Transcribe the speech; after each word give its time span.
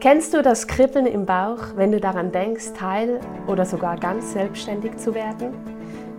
Kennst 0.00 0.32
du 0.32 0.42
das 0.42 0.68
Kribbeln 0.68 1.06
im 1.06 1.26
Bauch, 1.26 1.58
wenn 1.74 1.90
du 1.90 1.98
daran 1.98 2.30
denkst, 2.30 2.66
teil 2.78 3.18
oder 3.48 3.66
sogar 3.66 3.96
ganz 3.96 4.32
selbstständig 4.32 4.96
zu 4.96 5.12
werden? 5.12 5.52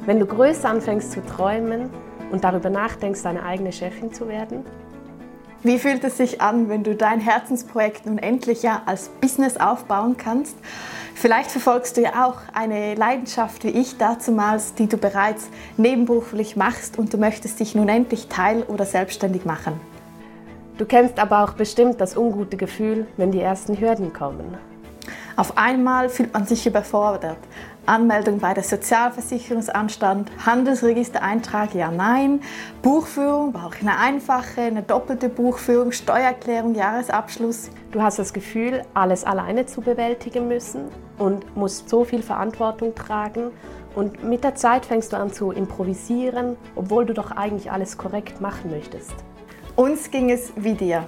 Wenn 0.05 0.19
du 0.19 0.25
größer 0.25 0.67
anfängst 0.67 1.13
zu 1.13 1.25
träumen 1.25 1.89
und 2.29 2.43
darüber 2.43 2.69
nachdenkst, 2.69 3.23
deine 3.23 3.41
eigene 3.41 3.71
Chefin 3.71 4.11
zu 4.11 4.27
werden? 4.27 4.65
Wie 5.63 5.79
fühlt 5.79 6.03
es 6.03 6.17
sich 6.17 6.41
an, 6.41 6.67
wenn 6.67 6.83
du 6.83 6.93
dein 6.93 7.21
Herzensprojekt 7.21 8.05
nun 8.05 8.17
endlich 8.17 8.63
ja 8.63 8.81
als 8.85 9.07
Business 9.21 9.55
aufbauen 9.55 10.17
kannst? 10.17 10.57
Vielleicht 11.15 11.49
verfolgst 11.49 11.95
du 11.95 12.01
ja 12.01 12.25
auch 12.25 12.41
eine 12.53 12.95
Leidenschaft 12.95 13.63
wie 13.63 13.69
ich 13.69 13.97
dazumals, 13.97 14.73
die 14.73 14.87
du 14.87 14.97
bereits 14.97 15.47
nebenberuflich 15.77 16.57
machst 16.57 16.99
und 16.99 17.13
du 17.13 17.17
möchtest 17.17 17.61
dich 17.61 17.75
nun 17.75 17.87
endlich 17.87 18.27
teil- 18.27 18.63
oder 18.63 18.83
selbstständig 18.83 19.45
machen. 19.45 19.79
Du 20.79 20.85
kennst 20.85 21.19
aber 21.19 21.43
auch 21.43 21.51
bestimmt 21.55 21.99
das 21.99 22.15
ungute 22.15 22.55
Gefühl, 22.55 23.05
wenn 23.17 23.31
die 23.31 23.41
ersten 23.41 23.77
Hürden 23.77 24.13
kommen. 24.13 24.57
Auf 25.35 25.57
einmal 25.57 26.07
fühlt 26.07 26.33
man 26.33 26.45
sich 26.45 26.65
überfordert. 26.65 27.37
Anmeldung 27.85 28.39
bei 28.39 28.53
der 28.53 28.63
Sozialversicherungsanstalt, 28.63 30.27
Handelsregistereintrag, 30.45 31.75
ja, 31.75 31.91
nein. 31.91 32.39
Buchführung, 32.81 33.51
brauche 33.51 33.75
ich 33.75 33.81
eine 33.81 33.97
einfache, 33.97 34.61
eine 34.61 34.81
doppelte 34.81 35.27
Buchführung, 35.27 35.91
Steuererklärung, 35.91 36.73
Jahresabschluss. 36.75 37.71
Du 37.91 38.01
hast 38.01 38.17
das 38.17 38.31
Gefühl, 38.31 38.83
alles 38.93 39.25
alleine 39.25 39.65
zu 39.65 39.81
bewältigen 39.81 40.47
müssen 40.47 40.83
und 41.17 41.57
musst 41.57 41.89
so 41.89 42.05
viel 42.05 42.21
Verantwortung 42.21 42.95
tragen. 42.95 43.51
Und 43.95 44.23
mit 44.23 44.45
der 44.45 44.55
Zeit 44.55 44.85
fängst 44.85 45.11
du 45.11 45.17
an 45.17 45.33
zu 45.33 45.51
improvisieren, 45.51 46.55
obwohl 46.75 47.05
du 47.05 47.13
doch 47.13 47.31
eigentlich 47.31 47.69
alles 47.69 47.97
korrekt 47.97 48.39
machen 48.39 48.71
möchtest. 48.71 49.13
Uns 49.79 50.11
ging 50.11 50.29
es 50.29 50.51
wie 50.57 50.73
dir. 50.73 51.07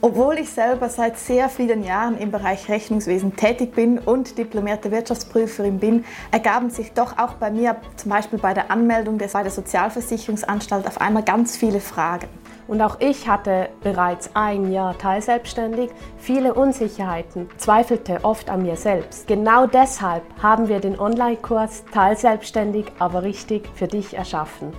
Obwohl 0.00 0.38
ich 0.38 0.48
selber 0.48 0.88
seit 0.88 1.18
sehr 1.18 1.50
vielen 1.50 1.84
Jahren 1.84 2.16
im 2.16 2.30
Bereich 2.30 2.66
Rechnungswesen 2.70 3.36
tätig 3.36 3.74
bin 3.74 3.98
und 3.98 4.38
diplomierte 4.38 4.90
Wirtschaftsprüferin 4.90 5.78
bin, 5.78 6.02
ergaben 6.30 6.70
sich 6.70 6.94
doch 6.94 7.18
auch 7.18 7.34
bei 7.34 7.50
mir, 7.50 7.76
zum 7.96 8.10
Beispiel 8.10 8.38
bei 8.38 8.54
der 8.54 8.70
Anmeldung 8.70 9.18
bei 9.18 9.42
der 9.42 9.50
Sozialversicherungsanstalt, 9.50 10.86
auf 10.86 10.98
einmal 10.98 11.24
ganz 11.24 11.58
viele 11.58 11.78
Fragen. 11.78 12.28
Und 12.66 12.80
auch 12.80 13.00
ich 13.00 13.28
hatte 13.28 13.68
bereits 13.82 14.30
ein 14.32 14.72
Jahr 14.72 14.96
teilselbstständig, 14.96 15.90
viele 16.16 16.54
Unsicherheiten, 16.54 17.50
zweifelte 17.58 18.20
oft 18.22 18.48
an 18.48 18.62
mir 18.62 18.76
selbst. 18.76 19.28
Genau 19.28 19.66
deshalb 19.66 20.22
haben 20.42 20.68
wir 20.68 20.80
den 20.80 20.98
Online-Kurs 20.98 21.84
Teilselbstständig, 21.92 22.86
aber 22.98 23.24
richtig 23.24 23.68
für 23.74 23.88
dich 23.88 24.16
erschaffen. 24.16 24.72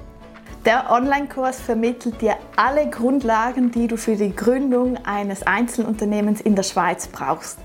Der 0.66 0.92
Online-Kurs 0.92 1.62
vermittelt 1.62 2.22
dir 2.22 2.36
alle 2.58 2.90
Grundlagen, 2.90 3.72
die 3.72 3.88
du 3.88 3.96
für 3.96 4.16
die 4.18 4.36
Gründung 4.36 4.98
eines 5.06 5.44
Einzelunternehmens 5.48 6.42
in 6.42 6.56
der 6.56 6.64
Schweiz 6.64 7.08
brauchst. 7.08 7.58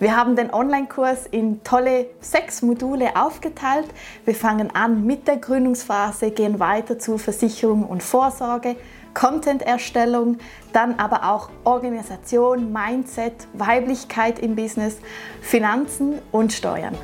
Wir 0.00 0.16
haben 0.16 0.34
den 0.34 0.52
Online-Kurs 0.52 1.26
in 1.26 1.62
tolle 1.62 2.06
sechs 2.20 2.62
Module 2.62 3.14
aufgeteilt. 3.14 3.86
Wir 4.24 4.34
fangen 4.34 4.74
an 4.74 5.04
mit 5.04 5.28
der 5.28 5.36
Gründungsphase, 5.36 6.32
gehen 6.32 6.58
weiter 6.58 6.98
zu 6.98 7.16
Versicherung 7.16 7.84
und 7.84 8.02
Vorsorge, 8.02 8.74
Content-Erstellung, 9.14 10.38
dann 10.72 10.98
aber 10.98 11.30
auch 11.30 11.50
Organisation, 11.62 12.72
Mindset, 12.72 13.46
Weiblichkeit 13.52 14.40
im 14.40 14.56
Business, 14.56 14.96
Finanzen 15.42 16.18
und 16.32 16.52
Steuern. 16.52 16.96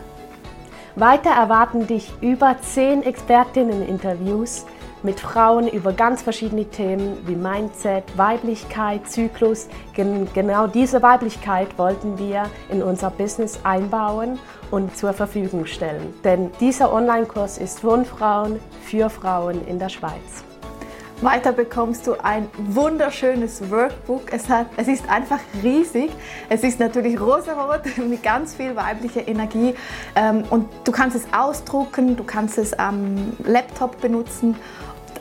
Weiter 0.97 1.31
erwarten 1.31 1.87
dich 1.87 2.13
über 2.21 2.57
zehn 2.63 3.03
Expertinnen-Interviews 3.03 4.65
mit 5.05 5.21
Frauen 5.21 5.69
über 5.69 5.93
ganz 5.93 6.23
verschiedene 6.23 6.65
Themen 6.65 7.19
wie 7.27 7.37
Mindset, 7.37 8.05
Weiblichkeit, 8.17 9.09
Zyklus. 9.09 9.69
genau 9.95 10.67
diese 10.67 11.03
Weiblichkeit 11.03 11.79
wollten 11.79 12.19
wir 12.19 12.51
in 12.71 12.83
unser 12.83 13.11
Business 13.11 13.61
einbauen 13.63 14.39
und 14.71 14.97
zur 14.97 15.13
Verfügung 15.13 15.67
stellen. 15.67 16.15
Denn 16.25 16.51
dieser 16.59 16.93
Online-Kurs 16.93 17.59
ist 17.59 17.81
von 17.81 18.05
Frauen 18.05 18.59
für 18.83 19.11
Frauen 19.11 19.67
in 19.67 19.79
der 19.79 19.91
Schweiz. 19.91 20.45
Weiter 21.21 21.53
bekommst 21.53 22.07
du 22.07 22.15
ein 22.23 22.49
wunderschönes 22.59 23.71
Workbook. 23.71 24.33
Es, 24.33 24.49
hat, 24.49 24.67
es 24.77 24.89
ist 24.89 25.09
einfach 25.09 25.39
riesig. 25.63 26.11
Es 26.49 26.65
ist 26.65 26.81
natürlich 26.81 27.21
rosarot 27.21 27.83
mit 27.97 28.23
ganz 28.23 28.55
viel 28.55 28.75
weiblicher 28.77 29.27
Energie. 29.27 29.75
Ähm, 30.17 30.45
und 30.51 30.69
du 30.85 30.93
kannst 30.93 31.17
es 31.17 31.27
ausdrucken, 31.33 32.17
du 32.17 32.25
kannst 32.25 32.59
es 32.59 32.75
am 32.75 33.33
Laptop 33.45 34.01
benutzen 34.01 34.57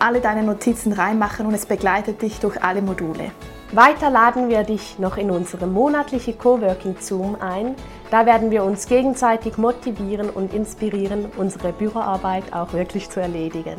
alle 0.03 0.19
deine 0.19 0.43
Notizen 0.43 0.91
reinmachen 0.91 1.45
und 1.45 1.53
es 1.53 1.65
begleitet 1.65 2.21
dich 2.21 2.39
durch 2.39 2.61
alle 2.61 2.81
Module. 2.81 3.31
Weiter 3.71 4.09
laden 4.09 4.49
wir 4.49 4.63
dich 4.63 4.99
noch 4.99 5.17
in 5.17 5.31
unsere 5.31 5.65
monatliche 5.65 6.33
Coworking 6.33 6.97
Zoom 6.99 7.37
ein. 7.39 7.75
Da 8.11 8.25
werden 8.25 8.51
wir 8.51 8.63
uns 8.65 8.87
gegenseitig 8.87 9.57
motivieren 9.57 10.29
und 10.29 10.53
inspirieren, 10.53 11.25
unsere 11.37 11.71
Büroarbeit 11.71 12.53
auch 12.53 12.73
wirklich 12.73 13.09
zu 13.09 13.21
erledigen. 13.21 13.77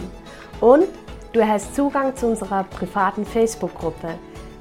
Und 0.61 0.87
du 1.33 1.41
erhältst 1.41 1.77
Zugang 1.77 2.17
zu 2.17 2.27
unserer 2.27 2.65
privaten 2.65 3.27
Facebook-Gruppe. 3.27 4.15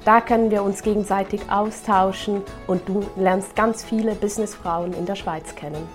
Da 0.04 0.20
können 0.20 0.52
wir 0.52 0.64
uns 0.64 0.84
gegenseitig 0.84 1.50
austauschen 1.50 2.42
und 2.68 2.88
du 2.90 3.06
lernst 3.16 3.56
ganz 3.56 3.86
viele 3.86 4.16
Businessfrauen 4.16 4.94
in 4.94 5.06
der 5.06 5.16
Schweiz 5.16 5.56
kennen. 5.56 5.88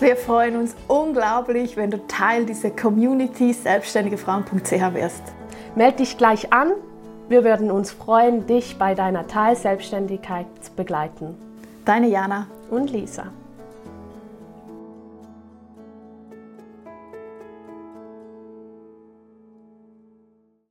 Wir 0.00 0.16
freuen 0.16 0.56
uns 0.56 0.74
unglaublich, 0.88 1.76
wenn 1.76 1.90
du 1.90 1.98
Teil 2.06 2.44
dieser 2.44 2.70
Community 2.70 3.52
selbstständigefrauen.ch 3.52 4.94
wirst. 4.94 5.22
Meld 5.76 5.98
dich 5.98 6.18
gleich 6.18 6.52
an. 6.52 6.72
Wir 7.28 7.44
würden 7.44 7.70
uns 7.70 7.92
freuen, 7.92 8.46
dich 8.46 8.78
bei 8.78 8.94
deiner 8.94 9.26
Teilselbstständigkeit 9.26 10.46
zu 10.60 10.72
begleiten. 10.72 11.36
Deine 11.84 12.08
Jana 12.08 12.46
und 12.70 12.90
Lisa. 12.90 13.26